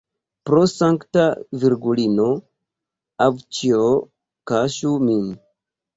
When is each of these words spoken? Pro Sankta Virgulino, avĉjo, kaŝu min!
Pro 0.49 0.61
Sankta 0.69 1.25
Virgulino, 1.65 2.27
avĉjo, 3.27 3.85
kaŝu 4.53 4.99
min! 5.07 5.25